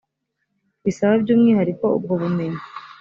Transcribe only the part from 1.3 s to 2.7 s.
umwihariko ubwo bumenyi